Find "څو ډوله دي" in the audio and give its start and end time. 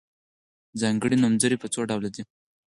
1.73-2.23